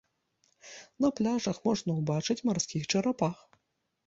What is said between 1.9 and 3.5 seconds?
ўбачыць марскіх чарапах.